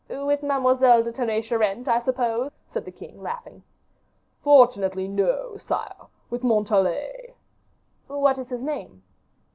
"With 0.09 0.41
Mademoiselle 0.41 1.03
de 1.03 1.11
Tonnay 1.11 1.43
Charente, 1.43 1.87
I 1.87 1.99
suppose?" 2.01 2.49
said 2.73 2.85
the 2.85 2.91
king, 2.91 3.21
laughing. 3.21 3.61
"Fortunately, 4.43 5.07
no, 5.07 5.57
sire; 5.57 6.07
with 6.31 6.43
Montalais." 6.43 7.35
"What 8.07 8.39
is 8.39 8.49
his 8.49 8.63
name?" 8.63 9.03